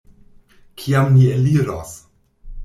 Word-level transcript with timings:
Kiam 0.83 1.11
ni 1.17 1.27
eliros? 1.35 1.93